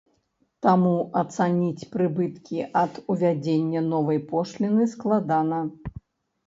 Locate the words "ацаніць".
1.21-1.87